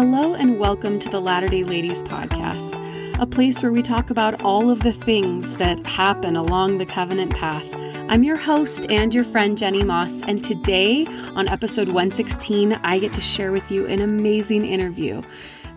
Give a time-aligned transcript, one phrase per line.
[0.00, 2.78] Hello, and welcome to the Latter day Ladies podcast,
[3.18, 7.34] a place where we talk about all of the things that happen along the covenant
[7.34, 7.66] path.
[8.08, 13.12] I'm your host and your friend, Jennie Moss, and today on episode 116, I get
[13.14, 15.20] to share with you an amazing interview.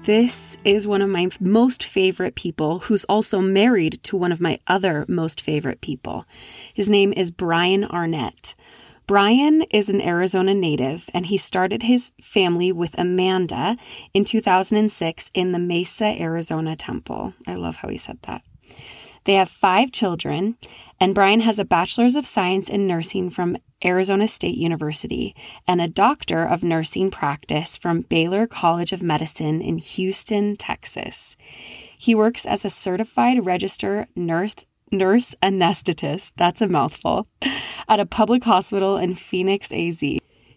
[0.03, 4.59] This is one of my most favorite people who's also married to one of my
[4.67, 6.27] other most favorite people.
[6.75, 8.53] His name is Brian Arnett.
[9.07, 13.77] Brian is an Arizona native and he started his family with Amanda
[14.13, 17.33] in 2006 in the Mesa, Arizona temple.
[17.45, 18.43] I love how he said that.
[19.25, 20.57] They have five children,
[20.99, 25.35] and Brian has a bachelor's of science in nursing from Arizona State University
[25.67, 31.37] and a doctor of nursing practice from Baylor College of Medicine in Houston, Texas.
[31.97, 34.55] He works as a certified register nurse
[34.91, 37.27] nurse anesthetist, that's a mouthful,
[37.87, 40.03] at a public hospital in Phoenix, AZ.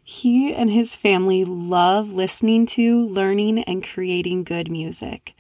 [0.02, 5.34] He and his family love listening to, learning, and creating good music.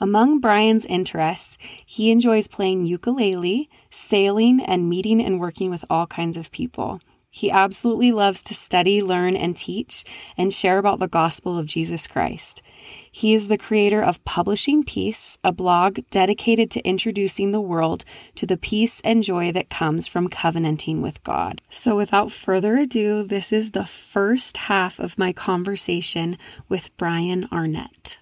[0.00, 6.36] Among Brian's interests, he enjoys playing ukulele, sailing, and meeting and working with all kinds
[6.36, 7.00] of people.
[7.36, 10.04] He absolutely loves to study, learn, and teach
[10.36, 12.62] and share about the gospel of Jesus Christ.
[13.10, 18.04] He is the creator of Publishing Peace, a blog dedicated to introducing the world
[18.36, 21.60] to the peace and joy that comes from covenanting with God.
[21.68, 28.20] So, without further ado, this is the first half of my conversation with Brian Arnett.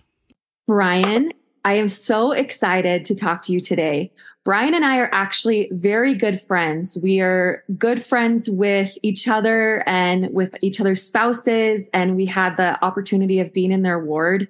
[0.66, 1.34] Brian,
[1.66, 4.10] I am so excited to talk to you today.
[4.44, 6.98] Brian and I are actually very good friends.
[7.00, 11.88] We are good friends with each other and with each other's spouses.
[11.94, 14.48] And we had the opportunity of being in their ward.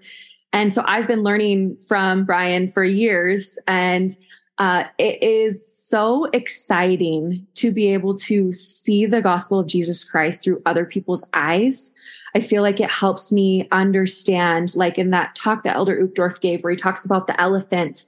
[0.54, 3.58] And so I've been learning from Brian for years.
[3.68, 4.16] And
[4.56, 10.42] uh, it is so exciting to be able to see the gospel of Jesus Christ
[10.42, 11.90] through other people's eyes.
[12.34, 16.62] I feel like it helps me understand, like in that talk that Elder Uchtdorf gave,
[16.62, 18.04] where he talks about the elephant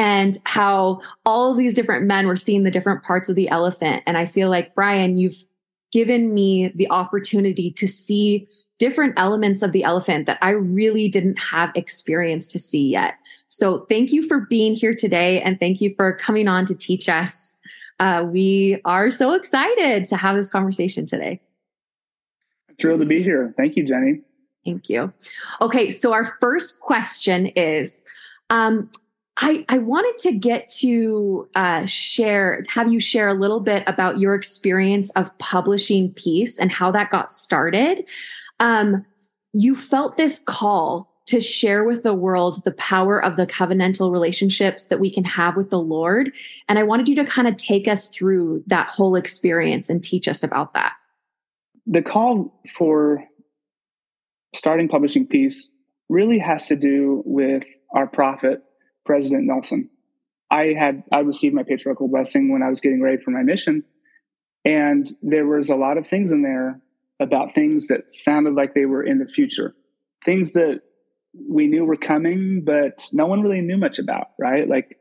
[0.00, 4.02] and how all these different men were seeing the different parts of the elephant.
[4.06, 5.36] And I feel like, Brian, you've
[5.92, 11.38] given me the opportunity to see different elements of the elephant that I really didn't
[11.38, 13.16] have experience to see yet.
[13.48, 17.06] So thank you for being here today and thank you for coming on to teach
[17.06, 17.58] us.
[17.98, 21.42] Uh, we are so excited to have this conversation today.
[22.70, 23.52] I'm Thrilled to be here.
[23.54, 24.22] Thank you, Jennie.
[24.64, 25.12] Thank you.
[25.60, 28.02] Okay, so our first question is
[28.48, 28.90] um,
[29.36, 34.18] I, I wanted to get to uh, share, have you share a little bit about
[34.18, 38.06] your experience of publishing Peace and how that got started.
[38.58, 39.06] Um,
[39.52, 44.86] you felt this call to share with the world the power of the covenantal relationships
[44.86, 46.32] that we can have with the Lord.
[46.68, 50.26] And I wanted you to kind of take us through that whole experience and teach
[50.26, 50.94] us about that.
[51.86, 53.24] The call for
[54.54, 55.70] starting publishing Peace
[56.08, 57.64] really has to do with
[57.94, 58.62] our prophet
[59.04, 59.90] President Nelson.
[60.50, 63.84] I had I received my patriarchal blessing when I was getting ready for my mission,
[64.64, 66.80] and there was a lot of things in there
[67.20, 69.74] about things that sounded like they were in the future,
[70.24, 70.80] things that
[71.48, 74.28] we knew were coming, but no one really knew much about.
[74.38, 74.98] Right, like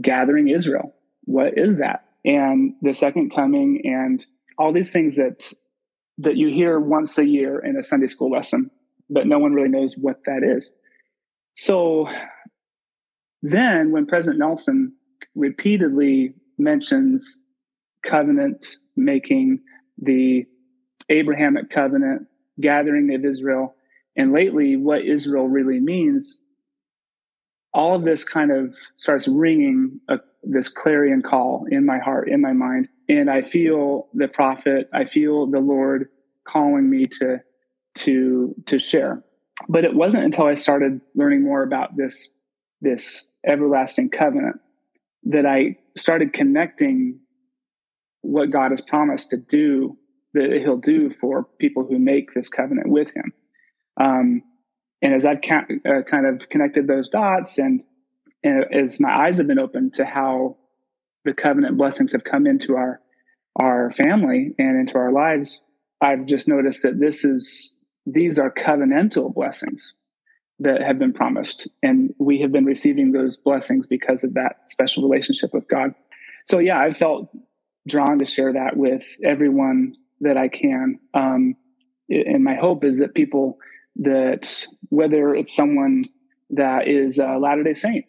[0.00, 0.94] gathering Israel.
[1.24, 2.04] What is that?
[2.24, 4.24] And the second coming, and
[4.58, 5.52] all these things that
[6.18, 8.70] that you hear once a year in a Sunday school lesson,
[9.10, 10.70] but no one really knows what that is.
[11.54, 12.08] So
[13.50, 14.92] then, when President Nelson
[15.36, 17.38] repeatedly mentions
[18.04, 19.60] covenant making,
[19.98, 20.46] the
[21.10, 22.26] Abrahamic covenant,
[22.60, 23.76] gathering of Israel,
[24.16, 26.38] and lately what Israel really means,
[27.72, 32.40] all of this kind of starts ringing a, this clarion call in my heart, in
[32.40, 32.88] my mind.
[33.08, 36.08] And I feel the prophet, I feel the Lord
[36.48, 37.40] calling me to,
[37.96, 39.22] to, to share.
[39.68, 42.28] But it wasn't until I started learning more about this
[42.80, 44.60] this everlasting covenant
[45.24, 47.20] that I started connecting
[48.22, 49.98] what God has promised to do,
[50.34, 53.32] that He'll do for people who make this covenant with Him.
[53.98, 54.42] Um,
[55.02, 57.82] and as I've ca- uh, kind of connected those dots, and,
[58.42, 60.56] and as my eyes have been opened to how
[61.24, 63.00] the covenant blessings have come into our
[63.58, 65.60] our family and into our lives,
[66.00, 67.72] I've just noticed that this is
[68.04, 69.94] these are covenantal blessings
[70.60, 71.68] that have been promised.
[71.82, 75.94] And we have been receiving those blessings because of that special relationship with God.
[76.46, 77.28] So, yeah, I felt
[77.86, 80.98] drawn to share that with everyone that I can.
[81.14, 81.56] Um,
[82.08, 83.58] and my hope is that people
[83.96, 86.04] that, whether it's someone
[86.50, 88.04] that is a Latter day Saint,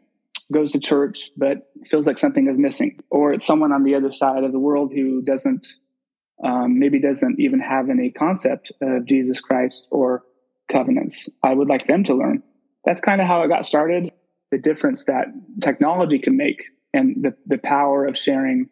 [0.53, 4.13] goes to church, but feels like something is missing, or it's someone on the other
[4.13, 5.67] side of the world who doesn't,
[6.43, 10.23] um, maybe doesn't even have any concept of Jesus Christ or
[10.71, 11.29] covenants.
[11.43, 12.43] I would like them to learn
[12.87, 14.13] that's kind of how it got started.
[14.49, 15.25] The difference that
[15.61, 18.69] technology can make and the, the power of sharing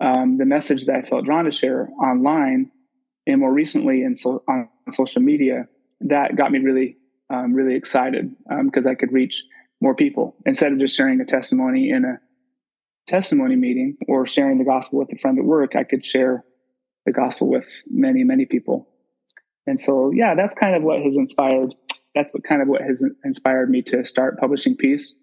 [0.00, 2.72] um, the message that I felt drawn to share online
[3.26, 5.68] and more recently in so, on social media,
[6.00, 6.96] that got me really,
[7.30, 9.44] um, really excited because um, I could reach
[9.80, 12.18] more people instead of just sharing a testimony in a
[13.06, 15.76] testimony meeting or sharing the gospel with a friend at work.
[15.76, 16.44] I could share
[17.06, 18.88] the gospel with many, many people.
[19.66, 21.74] And so, yeah, that's kind of what has inspired.
[22.14, 25.14] That's what kind of what has inspired me to start publishing peace.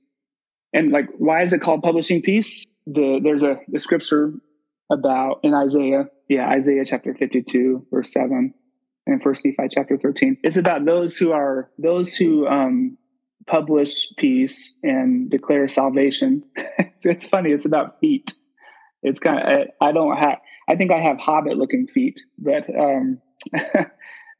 [0.74, 2.66] And like, why is it called publishing peace?
[2.88, 4.34] The there's a scripture
[4.92, 8.54] about in Isaiah, yeah, Isaiah chapter 52, verse 7,
[9.08, 10.38] and First Nephi chapter 13.
[10.44, 12.98] It's about those who are those who um,
[13.48, 16.44] publish peace and declare salvation.
[17.04, 17.52] it's funny.
[17.52, 18.34] It's about feet.
[19.04, 20.40] It's kind of I don't have.
[20.70, 23.20] I think I have hobbit looking feet, but um,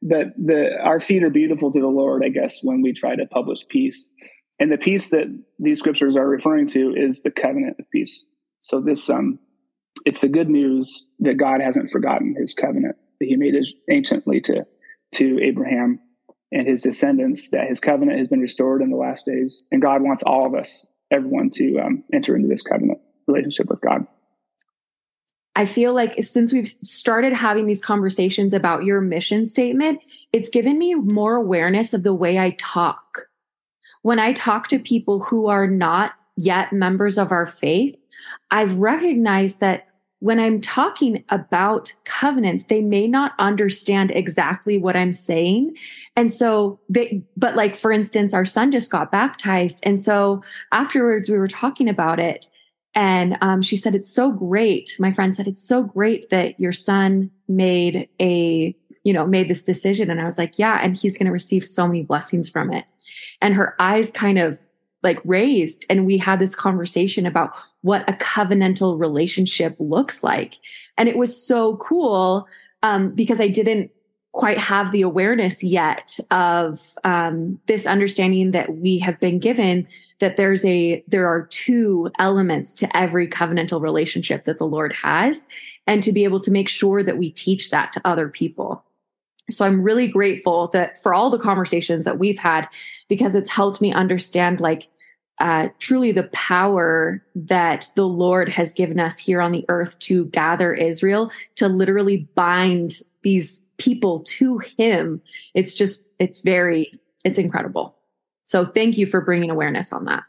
[0.02, 2.22] but the our feet are beautiful to the Lord.
[2.24, 4.08] I guess when we try to publish peace,
[4.58, 5.26] and the peace that
[5.58, 8.24] these scriptures are referring to is the covenant of peace.
[8.60, 9.38] So this um
[10.04, 13.54] it's the good news that God hasn't forgotten his covenant that he made
[13.90, 14.66] anciently to
[15.14, 16.00] to Abraham
[16.50, 20.02] and his descendants that his covenant has been restored in the last days and God
[20.02, 24.06] wants all of us everyone to um, enter into this covenant relationship with God.
[25.54, 30.00] I feel like since we've started having these conversations about your mission statement,
[30.32, 33.26] it's given me more awareness of the way I talk.
[34.00, 37.94] When I talk to people who are not yet members of our faith,
[38.50, 39.88] I've recognized that
[40.20, 45.76] when I'm talking about covenants, they may not understand exactly what I'm saying.
[46.14, 49.82] And so they, but like, for instance, our son just got baptized.
[49.84, 52.46] And so afterwards we were talking about it.
[52.94, 54.96] And um, she said, it's so great.
[54.98, 59.64] My friend said, it's so great that your son made a, you know, made this
[59.64, 60.10] decision.
[60.10, 60.80] And I was like, yeah.
[60.82, 62.84] And he's going to receive so many blessings from it.
[63.40, 64.60] And her eyes kind of
[65.02, 70.58] like raised and we had this conversation about what a covenantal relationship looks like
[70.96, 72.46] and it was so cool
[72.82, 73.90] um, because i didn't
[74.32, 79.86] quite have the awareness yet of um, this understanding that we have been given
[80.20, 85.46] that there's a there are two elements to every covenantal relationship that the lord has
[85.86, 88.84] and to be able to make sure that we teach that to other people.
[89.50, 92.68] So I'm really grateful that for all the conversations that we've had
[93.08, 94.88] because it's helped me understand like
[95.40, 100.26] uh, truly the power that the Lord has given us here on the earth to
[100.26, 105.20] gather Israel to literally bind these people to Him.
[105.54, 106.92] It's just it's very
[107.24, 107.96] it's incredible.
[108.44, 110.24] So thank you for bringing awareness on that.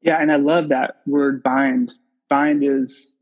[0.00, 1.92] Yeah, and I love that word bind.
[2.28, 3.14] Bind is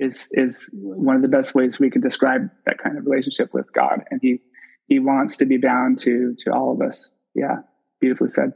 [0.00, 3.72] is is one of the best ways we can describe that kind of relationship with
[3.72, 4.40] God and he
[4.88, 7.58] he wants to be bound to to all of us yeah
[8.00, 8.52] beautifully said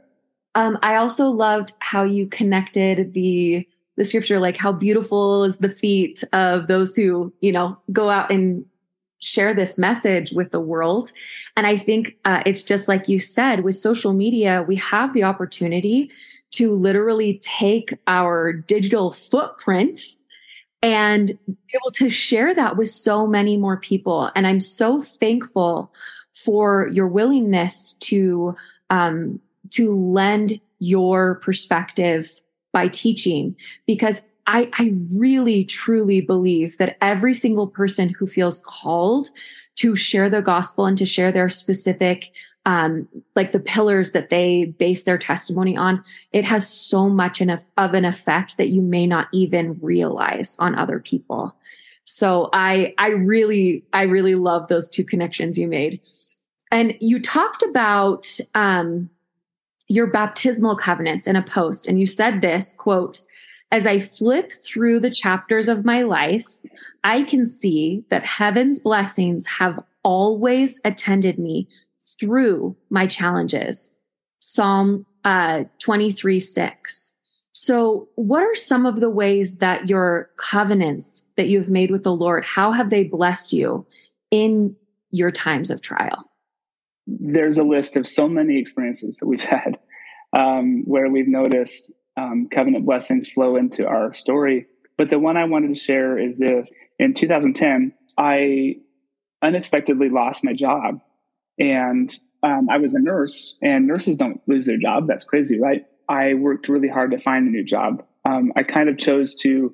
[0.55, 5.69] um, i also loved how you connected the the scripture like how beautiful is the
[5.69, 8.65] feet of those who you know go out and
[9.25, 11.11] share this message with the world
[11.57, 15.23] and i think uh, it's just like you said with social media we have the
[15.23, 16.09] opportunity
[16.51, 19.99] to literally take our digital footprint
[20.81, 24.31] and be able to share that with so many more people.
[24.35, 25.91] And I'm so thankful
[26.33, 28.55] for your willingness to
[28.89, 29.39] um,
[29.71, 32.29] to lend your perspective
[32.71, 33.55] by teaching
[33.87, 39.29] because I, I really truly believe that every single person who feels called
[39.77, 42.31] to share the gospel and to share their specific
[42.67, 47.63] um, like the pillars that they base their testimony on, it has so much of
[47.77, 51.55] an effect that you may not even realize on other people.
[52.05, 55.99] So I, I really, I really love those two connections you made.
[56.71, 59.09] And you talked about um,
[59.87, 63.21] your baptismal covenants in a post, and you said this quote,
[63.75, 66.47] as I flip through the chapters of my life,
[67.03, 71.67] I can see that heaven's blessings have always attended me
[72.17, 73.93] through my challenges.
[74.39, 77.13] Psalm uh, 23 6.
[77.51, 82.15] So, what are some of the ways that your covenants that you've made with the
[82.15, 83.85] Lord, how have they blessed you
[84.31, 84.73] in
[85.11, 86.23] your times of trial?
[87.07, 89.77] There's a list of so many experiences that we've had
[90.31, 94.67] um, where we've noticed um, covenant blessings flow into our story.
[94.97, 96.71] But the one I wanted to share is this.
[96.99, 98.75] In 2010, I
[99.41, 101.01] unexpectedly lost my job
[101.59, 105.07] and um, I was a nurse, and nurses don't lose their job.
[105.07, 105.85] That's crazy, right?
[106.07, 108.03] I worked really hard to find a new job.
[108.23, 109.73] Um, I kind of chose to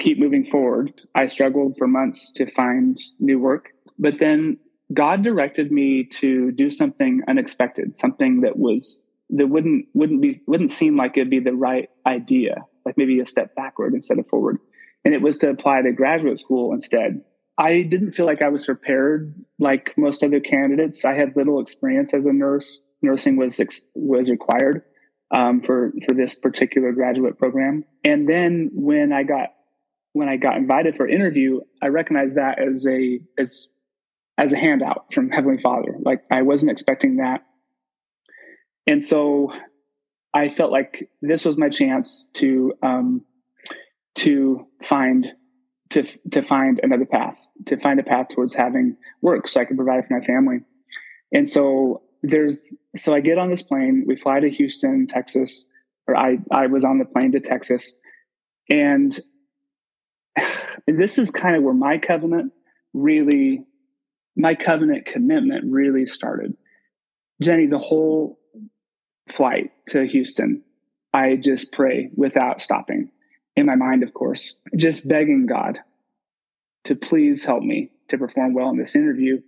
[0.00, 1.00] keep moving forward.
[1.14, 3.68] I struggled for months to find new work,
[3.98, 4.58] but then
[4.92, 10.70] God directed me to do something unexpected, something that was that wouldn't wouldn't be wouldn't
[10.70, 14.58] seem like it'd be the right idea, like maybe a step backward instead of forward.
[15.04, 17.22] And it was to apply to graduate school instead.
[17.58, 21.04] I didn't feel like I was prepared like most other candidates.
[21.04, 22.80] I had little experience as a nurse.
[23.02, 23.60] Nursing was
[23.94, 24.82] was required
[25.34, 27.84] um, for for this particular graduate program.
[28.04, 29.50] And then when I got
[30.12, 33.68] when I got invited for interview, I recognized that as a as
[34.38, 35.96] as a handout from Heavenly Father.
[36.00, 37.45] Like I wasn't expecting that.
[38.86, 39.52] And so
[40.34, 43.24] I felt like this was my chance to um,
[44.16, 45.32] to find
[45.90, 49.76] to to find another path, to find a path towards having work so I could
[49.76, 50.58] provide for my family.
[51.32, 55.64] And so there's so I get on this plane, we fly to Houston, Texas,
[56.06, 57.92] or I I was on the plane to Texas.
[58.68, 59.18] And,
[60.86, 62.52] and this is kind of where my covenant
[62.92, 63.64] really
[64.36, 66.54] my covenant commitment really started.
[67.42, 68.38] Jennie, the whole
[69.28, 70.62] flight to Houston,
[71.12, 73.10] I just pray without stopping
[73.56, 75.80] in my mind, of course, just begging God
[76.84, 79.40] to please help me to perform well in this interview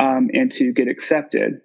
[0.00, 1.60] um, and to get accepted.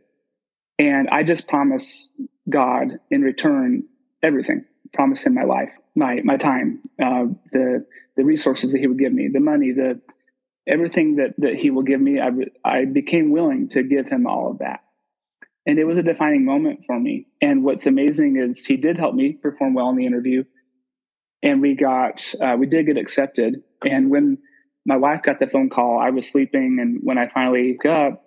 [0.79, 2.09] And I just promise
[2.49, 3.83] God in return
[4.23, 7.85] everything, promise in my life, my my time, uh, the
[8.17, 10.01] the resources that He would give me, the money, the
[10.67, 12.29] everything that that he will give me I,
[12.63, 14.81] I became willing to give him all of that
[15.65, 17.27] and it was a defining moment for me.
[17.41, 20.43] And what's amazing is he did help me perform well in the interview.
[21.41, 23.63] And we got uh, we did get accepted.
[23.83, 24.37] And when
[24.85, 26.77] my wife got the phone call i was sleeping.
[26.81, 28.23] And when i finally got up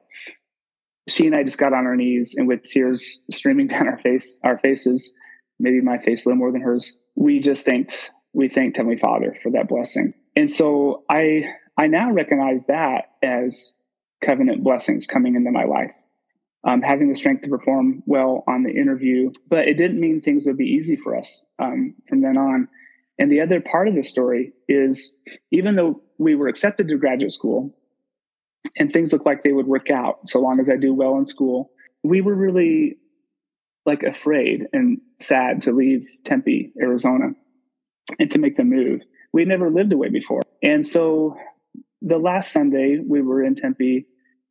[1.08, 4.38] she and i just got on our knees and with tears streaming down our face
[4.42, 5.12] our faces
[5.60, 9.34] maybe my face a little more than hers we just thanked we thanked heavenly father
[9.42, 10.14] for that blessing.
[10.36, 11.44] And so i
[11.78, 13.72] I now recognize that as
[14.24, 15.92] covenant blessings coming into my life.
[16.66, 20.46] Um, having the strength to perform well on the interview, but it didn't mean things
[20.46, 22.66] would be easy for us um, from then on.
[23.20, 25.12] And the other part of the story is
[25.52, 27.72] even though we were accepted to graduate school
[28.76, 31.24] and things looked like they would work out so long as I do well in
[31.24, 31.70] school,
[32.02, 32.98] we were really
[33.86, 37.28] like afraid and sad to leave Tempe, Arizona,
[38.18, 39.02] and to make the move.
[39.32, 40.42] We'd never lived away before.
[40.62, 41.36] And so
[42.02, 44.06] the last Sunday we were in Tempe,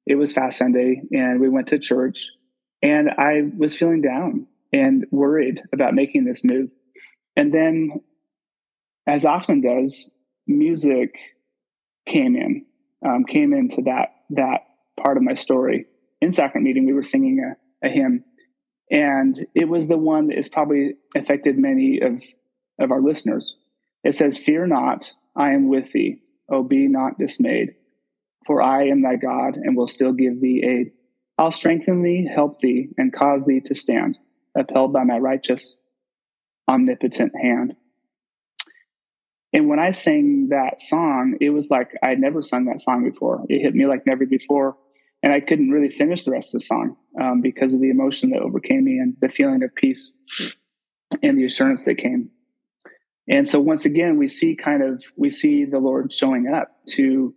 [0.05, 2.27] it was Fast Sunday, and we went to church,
[2.81, 6.69] and I was feeling down and worried about making this move.
[7.35, 8.01] And then,
[9.07, 10.11] as often does,
[10.47, 11.15] music
[12.07, 12.65] came in,
[13.05, 14.61] um, came into that that
[15.01, 15.85] part of my story.
[16.21, 17.39] In sacrament meeting, we were singing
[17.83, 18.23] a, a hymn,
[18.91, 22.23] and it was the one that has probably affected many of
[22.79, 23.57] of our listeners.
[24.03, 27.73] It says, "Fear not, I am with thee." Oh, be not dismayed,
[28.45, 30.91] for I am thy God and will still give thee aid.
[31.37, 34.17] I'll strengthen thee, help thee, and cause thee to stand,
[34.55, 35.75] upheld by my righteous,
[36.69, 37.75] omnipotent hand.
[39.51, 43.45] And when I sang that song, it was like I'd never sung that song before.
[43.47, 44.75] It hit me like never before.
[45.23, 48.29] And I couldn't really finish the rest of the song um, because of the emotion
[48.29, 50.11] that overcame me and the feeling of peace
[51.23, 52.29] and the assurance that came.
[53.27, 57.33] And so once again, we see kind of we see the Lord showing up to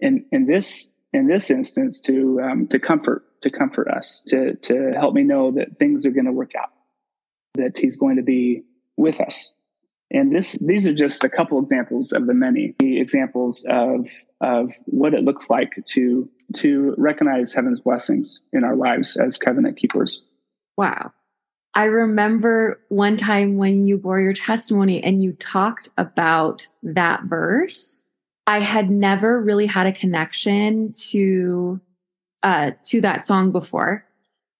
[0.00, 4.92] in in this in this instance to um, to comfort to comfort us to to
[4.92, 6.70] help me know that things are going to work out
[7.54, 8.62] that He's going to be
[8.96, 9.52] with us.
[10.10, 14.08] And this these are just a couple examples of the many examples of
[14.40, 19.76] of what it looks like to to recognize heaven's blessings in our lives as covenant
[19.76, 20.22] keepers.
[20.76, 21.12] Wow.
[21.74, 28.04] I remember one time when you bore your testimony and you talked about that verse.
[28.46, 31.80] I had never really had a connection to
[32.42, 34.04] uh to that song before.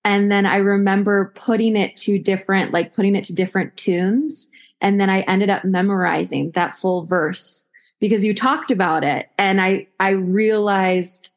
[0.07, 4.49] And then I remember putting it to different like putting it to different tunes
[4.81, 7.67] and then I ended up memorizing that full verse
[8.01, 11.31] because you talked about it and I I realized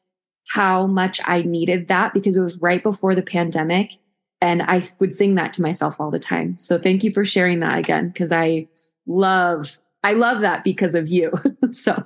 [0.48, 3.92] how much I needed that because it was right before the pandemic
[4.40, 6.56] and I would sing that to myself all the time.
[6.58, 8.68] So thank you for sharing that again because I
[9.06, 11.32] love I love that because of you.
[11.72, 12.04] so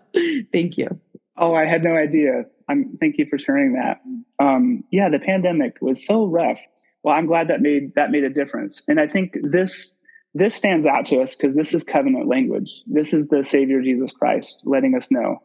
[0.52, 0.88] thank you.
[1.36, 2.44] Oh, I had no idea.
[2.68, 4.00] I'm thank you for sharing that.
[4.38, 6.58] Um, yeah, the pandemic was so rough.
[7.02, 8.82] Well, I'm glad that made that made a difference.
[8.88, 9.92] And I think this
[10.34, 12.82] this stands out to us because this is covenant language.
[12.86, 15.42] This is the Savior Jesus Christ letting us know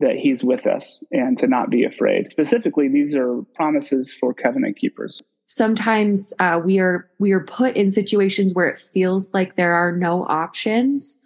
[0.00, 2.30] that He's with us and to not be afraid.
[2.30, 7.90] Specifically, these are promises for covenant keepers sometimes uh, we are we are put in
[7.90, 11.17] situations where it feels like there are no options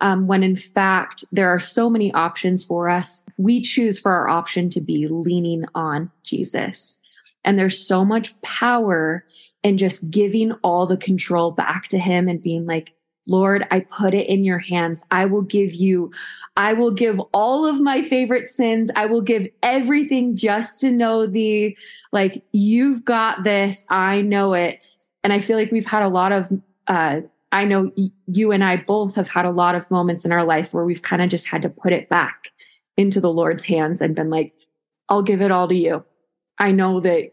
[0.00, 3.24] um, when in fact there are so many options for us.
[3.38, 6.98] We choose for our option to be leaning on Jesus.
[7.44, 9.24] And there's so much power
[9.62, 12.92] in just giving all the control back to Him and being like,
[13.28, 15.04] Lord, I put it in your hands.
[15.10, 16.12] I will give you,
[16.56, 18.90] I will give all of my favorite sins.
[18.94, 21.76] I will give everything just to know thee.
[22.12, 23.86] Like, you've got this.
[23.90, 24.80] I know it.
[25.24, 26.52] And I feel like we've had a lot of,
[26.86, 27.22] uh,
[27.56, 27.90] I know
[28.26, 31.00] you and I both have had a lot of moments in our life where we've
[31.00, 32.50] kind of just had to put it back
[32.98, 34.52] into the Lord's hands and been like,
[35.08, 36.04] I'll give it all to you.
[36.58, 37.32] I know that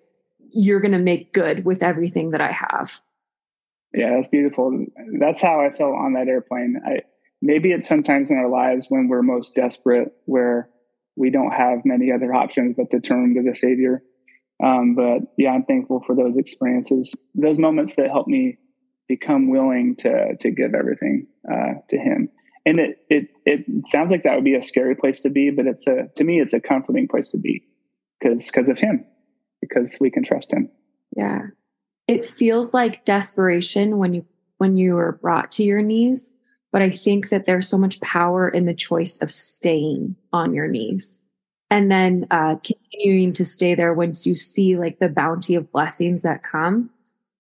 [0.54, 3.02] you're going to make good with everything that I have.
[3.94, 4.86] Yeah, that's beautiful.
[5.20, 6.80] That's how I felt on that airplane.
[6.86, 7.02] I
[7.42, 10.70] maybe it's sometimes in our lives when we're most desperate, where
[11.18, 14.02] we don't have many other options but to turn to the Savior.
[14.64, 18.58] Um, but yeah, I'm thankful for those experiences, those moments that help me
[19.08, 22.30] become willing to to give everything uh, to Him.
[22.66, 25.68] And it it it sounds like that would be a scary place to be, but
[25.68, 27.64] it's a to me it's a comforting place to be
[28.20, 29.06] because because of Him,
[29.62, 30.70] because we can trust Him.
[31.16, 31.48] Yeah,
[32.08, 34.26] it feels like desperation when you
[34.58, 36.36] when you are brought to your knees
[36.72, 40.68] but i think that there's so much power in the choice of staying on your
[40.68, 41.26] knees
[41.70, 46.22] and then uh, continuing to stay there once you see like the bounty of blessings
[46.22, 46.90] that come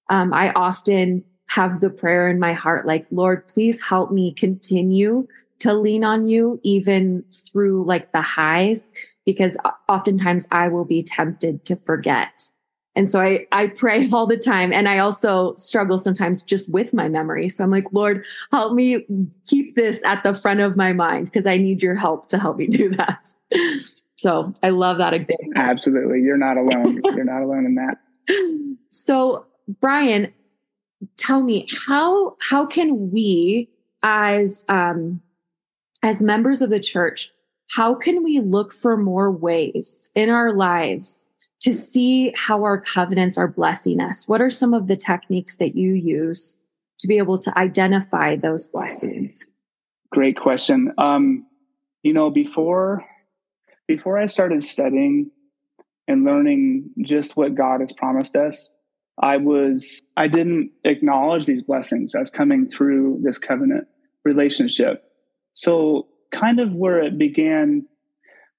[0.09, 5.27] um, i often have the prayer in my heart like lord please help me continue
[5.59, 8.89] to lean on you even through like the highs
[9.25, 9.57] because
[9.87, 12.49] oftentimes i will be tempted to forget
[12.95, 14.71] and so I, I pray all the time.
[14.71, 17.49] And I also struggle sometimes just with my memory.
[17.49, 19.05] So I'm like, Lord, help me
[19.47, 22.57] keep this at the front of my mind because I need your help to help
[22.57, 23.33] me do that.
[24.23, 25.51] So I love that example.
[25.57, 26.21] Absolutely.
[26.21, 27.01] You're not alone.
[27.03, 27.97] You're not alone in that.
[28.89, 29.45] So
[29.81, 30.31] Brian,
[31.17, 33.69] tell me how how can we
[34.03, 35.21] as um
[36.03, 37.31] as members of the church,
[37.71, 41.29] how can we look for more ways in our lives
[41.61, 44.27] to see how our covenants are blessing us?
[44.27, 46.61] What are some of the techniques that you use
[46.99, 49.45] to be able to identify those blessings?
[50.11, 50.91] Great question.
[50.97, 51.45] Um,
[52.03, 53.05] you know, before
[53.87, 55.31] before I started studying
[56.07, 58.69] and learning just what God has promised us,
[59.21, 63.87] I was I didn't acknowledge these blessings as coming through this covenant
[64.25, 65.03] relationship.
[65.53, 67.85] So, kind of where it began,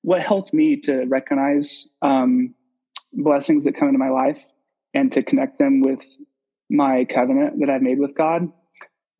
[0.03, 2.55] what helped me to recognize um,
[3.13, 4.43] blessings that come into my life
[4.93, 6.05] and to connect them with
[6.71, 8.49] my covenant that I've made with God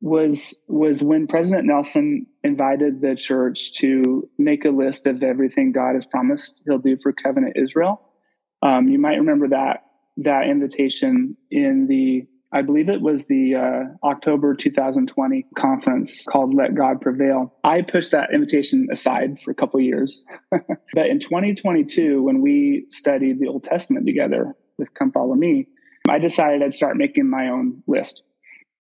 [0.01, 5.95] was was when President Nelson invited the church to make a list of everything God
[5.95, 8.03] has promised He'll do for Covenant Israel.
[8.63, 9.84] Um, you might remember that
[10.19, 16.77] that invitation in the I believe it was the uh, October 2020 conference called Let
[16.77, 17.53] God Prevail.
[17.65, 20.23] I pushed that invitation aside for a couple years.
[20.51, 25.67] but in 2022, when we studied the Old Testament together with Come Follow Me,
[26.09, 28.23] I decided I'd start making my own list.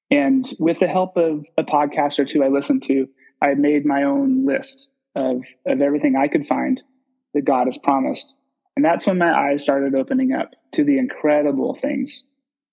[0.08, 3.08] And with the help of a podcast or two I listened to,
[3.42, 6.80] I made my own list of, of everything I could find
[7.34, 8.34] that God has promised.
[8.76, 12.24] And that's when my eyes started opening up to the incredible things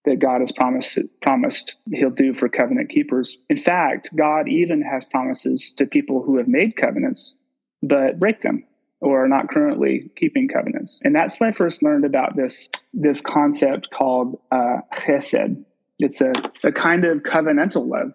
[0.06, 3.38] that God has promised promised he'll do for covenant keepers.
[3.50, 7.36] In fact, God even has promises to people who have made covenants
[7.84, 8.64] but break them
[9.00, 11.00] or are not currently keeping covenants.
[11.04, 15.64] And that's when I first learned about this this concept called uh, chesed.
[16.00, 16.34] It's a,
[16.64, 18.14] a kind of covenantal love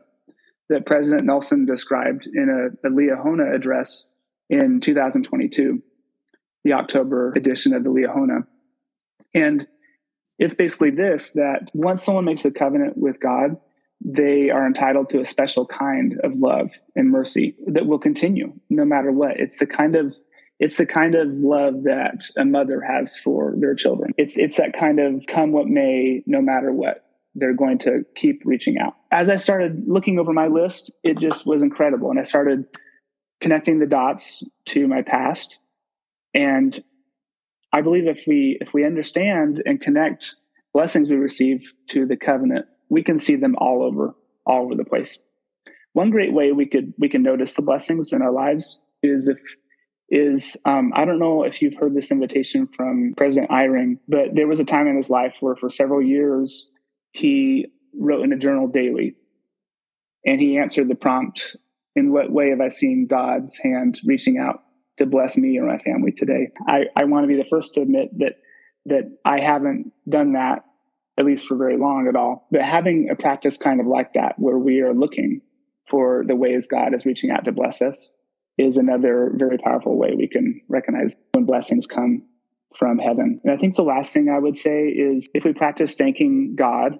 [0.68, 4.04] that President Nelson described in a, a Liahona address
[4.48, 5.82] in 2022,
[6.66, 8.44] the October edition of the Liahona.
[9.32, 9.68] And
[10.36, 13.58] it's basically this that once someone makes a covenant with God,
[14.04, 18.84] they are entitled to a special kind of love and mercy that will continue no
[18.84, 19.38] matter what.
[19.38, 20.16] It's the kind of
[20.58, 24.12] it's the kind of love that a mother has for their children.
[24.18, 27.04] It's it's that kind of come what may, no matter what.
[27.36, 28.94] They're going to keep reaching out.
[29.12, 32.10] As I started looking over my list, it just was incredible.
[32.10, 32.64] And I started
[33.40, 35.58] connecting the dots to my past
[36.36, 36.84] and
[37.72, 40.34] I believe if we if we understand and connect
[40.72, 44.84] blessings we receive to the covenant, we can see them all over all over the
[44.84, 45.18] place.
[45.94, 49.38] One great way we could we can notice the blessings in our lives is if
[50.08, 54.46] is um, I don't know if you've heard this invitation from President Eyring, but there
[54.46, 56.68] was a time in his life where for several years
[57.12, 57.66] he
[57.98, 59.16] wrote in a journal daily,
[60.24, 61.56] and he answered the prompt:
[61.96, 64.65] "In what way have I seen God's hand reaching out
[64.98, 66.48] to bless me and my family today.
[66.66, 68.36] I, I want to be the first to admit that
[68.86, 70.64] that I haven't done that
[71.18, 72.46] at least for very long at all.
[72.50, 75.40] But having a practice kind of like that where we are looking
[75.88, 78.10] for the ways God is reaching out to bless us
[78.58, 82.22] is another very powerful way we can recognize when blessings come
[82.76, 83.40] from heaven.
[83.44, 86.98] And I think the last thing I would say is if we practice thanking God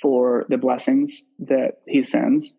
[0.00, 2.52] for the blessings that he sends,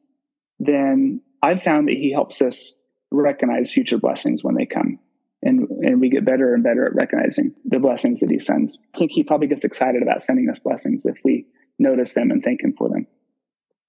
[0.59, 2.73] then I've found that he helps us
[3.11, 4.99] recognize future blessings when they come.
[5.41, 8.77] And, and we get better and better at recognizing the blessings that he sends.
[8.93, 11.45] I think he probably gets excited about sending us blessings if we
[11.79, 13.07] notice them and thank him for them.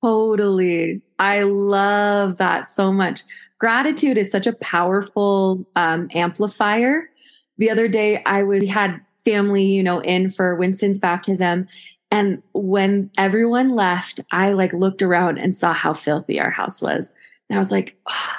[0.03, 1.03] Totally.
[1.19, 3.23] I love that so much.
[3.59, 7.11] Gratitude is such a powerful um, amplifier.
[7.59, 11.67] The other day, I would, we had family, you know, in for Winston's baptism.
[12.13, 17.13] And when everyone left, I like looked around and saw how filthy our house was.
[17.49, 18.33] And I was like, oh.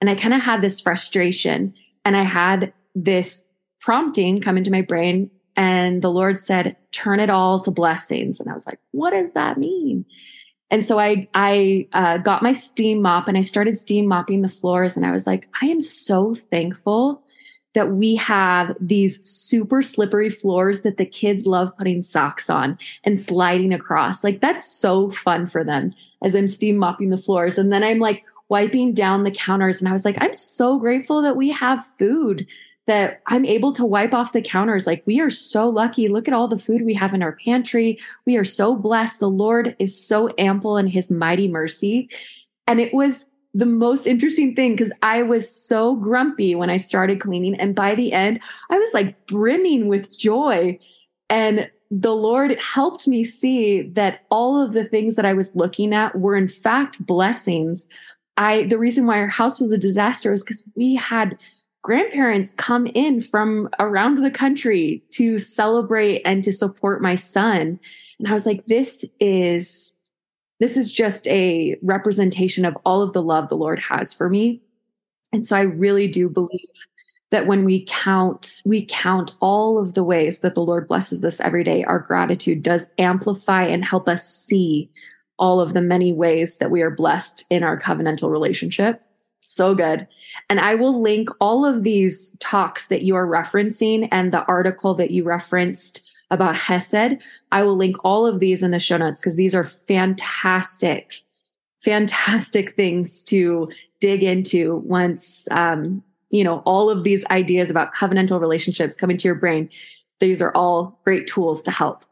[0.00, 3.44] And I kind of had this frustration and I had this
[3.80, 5.30] prompting come into my brain.
[5.56, 8.40] And the Lord said, turn it all to blessings.
[8.40, 10.04] And I was like, what does that mean?
[10.70, 14.48] And so I I uh, got my steam mop and I started steam mopping the
[14.48, 14.96] floors.
[14.96, 17.22] And I was like, I am so thankful
[17.74, 23.20] that we have these super slippery floors that the kids love putting socks on and
[23.20, 24.24] sliding across.
[24.24, 27.58] Like that's so fun for them as I'm steam mopping the floors.
[27.58, 29.80] And then I'm like wiping down the counters.
[29.80, 32.46] And I was like, I'm so grateful that we have food
[32.86, 34.86] that I'm able to wipe off the counters.
[34.86, 36.08] Like, we are so lucky.
[36.08, 37.98] Look at all the food we have in our pantry.
[38.26, 39.20] We are so blessed.
[39.20, 42.10] The Lord is so ample in his mighty mercy.
[42.66, 47.20] And it was the most interesting thing because I was so grumpy when I started
[47.20, 47.54] cleaning.
[47.54, 50.78] And by the end, I was like brimming with joy.
[51.30, 55.94] And the Lord helped me see that all of the things that I was looking
[55.94, 57.86] at were in fact blessings.
[58.36, 61.38] I the reason why our house was a disaster was because we had
[61.82, 67.78] grandparents come in from around the country to celebrate and to support my son.
[68.18, 69.94] And I was like, this is
[70.60, 74.62] this is just a representation of all of the love the Lord has for me.
[75.32, 76.60] And so I really do believe
[77.30, 81.40] that when we count, we count all of the ways that the Lord blesses us
[81.40, 84.88] every day, our gratitude does amplify and help us see
[85.38, 89.00] all of the many ways that we are blessed in our covenantal relationship.
[89.42, 90.06] So good.
[90.48, 94.94] And I will link all of these talks that you are referencing and the article
[94.94, 97.18] that you referenced about Hesed.
[97.52, 101.20] I will link all of these in the show notes because these are fantastic,
[101.80, 103.70] fantastic things to
[104.00, 109.28] dig into once, um, you know, all of these ideas about covenantal relationships come into
[109.28, 109.68] your brain.
[110.20, 112.04] These are all great tools to help.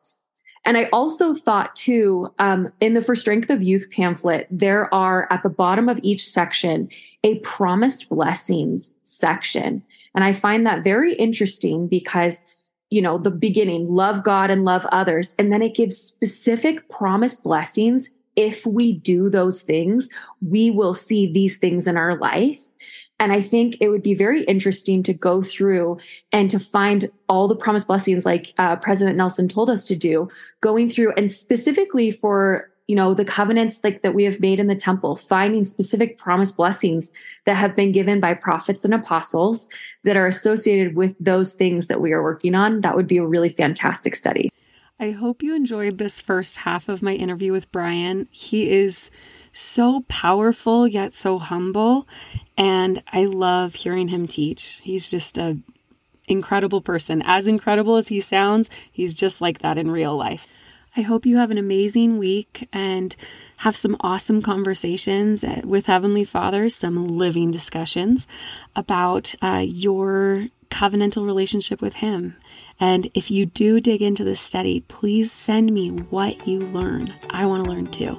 [0.65, 5.27] And I also thought too, um, in the For Strength of Youth pamphlet, there are
[5.31, 6.89] at the bottom of each section
[7.25, 9.83] a promised blessings section.
[10.15, 12.43] And I find that very interesting because,
[12.91, 15.35] you know, the beginning, love God and love others.
[15.39, 18.09] And then it gives specific promised blessings.
[18.37, 20.09] If we do those things,
[20.41, 22.61] we will see these things in our life.
[23.23, 25.99] And I think it would be very interesting to go through
[26.33, 30.29] and to find all the promised blessings like uh, President Nelson told us to do,
[30.61, 34.67] going through and specifically for you know the covenants like that we have made in
[34.67, 37.13] the temple finding specific promised blessings
[37.47, 39.69] that have been given by prophets and apostles
[40.03, 42.81] that are associated with those things that we are working on.
[42.81, 44.51] That would be a really fantastic study.
[44.99, 48.27] I hope you enjoyed this first half of my interview with brian.
[48.33, 49.13] He is
[49.53, 52.09] so powerful yet so humble.
[52.63, 54.81] And I love hearing him teach.
[54.85, 55.59] He's just a
[56.29, 57.21] incredible person.
[57.27, 60.47] As incredible as he sounds, he's just like that in real life.
[60.97, 63.17] I hope you have an amazing week and
[63.57, 68.29] have some awesome conversations with Heavenly Father, some living discussions
[68.77, 72.37] about uh, your covenantal relationship with Him.
[72.79, 77.13] And if you do dig into this study, please send me what you learn.
[77.31, 78.17] I want to learn too.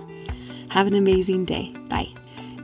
[0.70, 1.74] Have an amazing day.
[1.88, 2.14] Bye.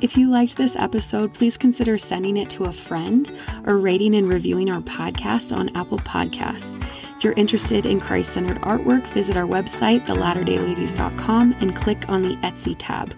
[0.01, 3.29] If you liked this episode, please consider sending it to a friend
[3.65, 6.81] or rating and reviewing our podcast on Apple Podcasts.
[7.17, 12.37] If you're interested in Christ centered artwork, visit our website, thelatterdayLadies.com, and click on the
[12.37, 13.13] Etsy tab.